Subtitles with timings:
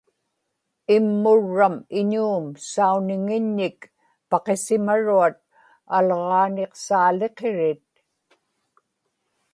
[0.95, 3.79] immurram iñuum sauniŋiññik
[4.29, 5.37] paqisimaruat
[5.97, 7.87] alġaaniqsaaliqirit